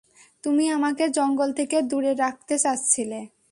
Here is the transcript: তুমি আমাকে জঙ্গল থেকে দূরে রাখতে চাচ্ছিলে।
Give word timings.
তুমি 0.43 0.65
আমাকে 0.69 1.05
জঙ্গল 1.09 1.49
থেকে 1.53 1.77
দূরে 1.81 2.11
রাখতে 2.15 2.55
চাচ্ছিলে। 2.59 3.19